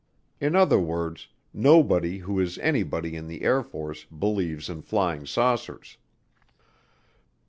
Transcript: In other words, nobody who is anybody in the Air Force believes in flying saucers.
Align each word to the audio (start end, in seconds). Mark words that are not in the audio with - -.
In 0.39 0.55
other 0.55 0.79
words, 0.79 1.27
nobody 1.53 2.17
who 2.17 2.39
is 2.39 2.57
anybody 2.57 3.15
in 3.15 3.27
the 3.27 3.43
Air 3.43 3.61
Force 3.61 4.03
believes 4.05 4.67
in 4.67 4.81
flying 4.81 5.27
saucers. 5.27 5.99